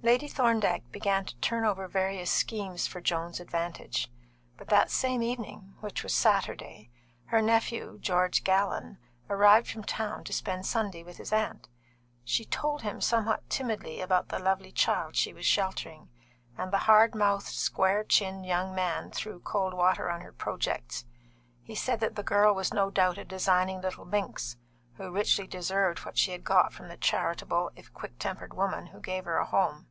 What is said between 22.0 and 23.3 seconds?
that the girl was no doubt a